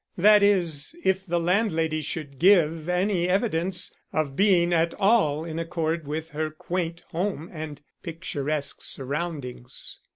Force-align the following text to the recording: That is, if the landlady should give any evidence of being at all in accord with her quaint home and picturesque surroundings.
That 0.17 0.41
is, 0.41 0.95
if 1.05 1.27
the 1.27 1.39
landlady 1.39 2.01
should 2.01 2.39
give 2.39 2.89
any 2.89 3.29
evidence 3.29 3.95
of 4.11 4.35
being 4.35 4.73
at 4.73 4.95
all 4.95 5.45
in 5.45 5.59
accord 5.59 6.07
with 6.07 6.29
her 6.29 6.49
quaint 6.49 7.01
home 7.09 7.51
and 7.53 7.81
picturesque 8.01 8.81
surroundings. 8.81 9.99